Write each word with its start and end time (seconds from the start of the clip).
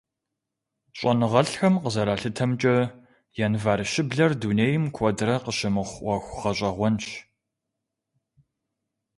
ЩӀэныгъэлӀхэм 0.97 1.73
къызэралъытэмкӀэ, 1.83 2.75
январь 3.45 3.83
щыблэр 3.91 4.31
дунейм 4.41 4.83
куэдрэ 4.95 5.35
къыщымыхъу 5.43 5.97
Ӏуэху 6.03 6.37
гъэщӀэгъуэнщ. 6.39 7.05